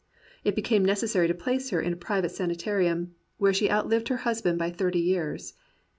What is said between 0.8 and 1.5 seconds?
necessary to